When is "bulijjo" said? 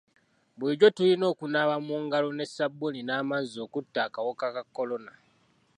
0.57-0.89